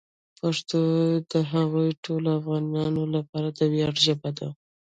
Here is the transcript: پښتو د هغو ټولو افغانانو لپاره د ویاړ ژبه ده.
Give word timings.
پښتو 0.39 0.79
د 1.31 1.33
هغو 1.51 1.83
ټولو 2.05 2.27
افغانانو 2.39 3.03
لپاره 3.15 3.47
د 3.57 3.59
ویاړ 3.73 3.93
ژبه 4.05 4.29
ده. 4.37 4.47